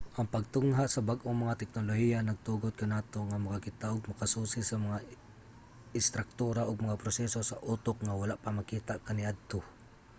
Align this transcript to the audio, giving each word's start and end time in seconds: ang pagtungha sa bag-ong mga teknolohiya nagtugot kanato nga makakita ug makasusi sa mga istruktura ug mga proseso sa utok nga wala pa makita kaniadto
ang 0.17 0.27
pagtungha 0.35 0.83
sa 0.89 1.05
bag-ong 1.09 1.39
mga 1.43 1.57
teknolohiya 1.61 2.17
nagtugot 2.21 2.73
kanato 2.81 3.19
nga 3.27 3.43
makakita 3.45 3.85
ug 3.95 4.07
makasusi 4.11 4.59
sa 4.65 4.77
mga 4.85 4.97
istruktura 5.99 6.61
ug 6.69 6.83
mga 6.85 6.99
proseso 7.01 7.39
sa 7.45 7.61
utok 7.73 7.97
nga 8.01 8.17
wala 8.21 8.35
pa 8.43 8.51
makita 8.59 8.93
kaniadto 9.07 9.59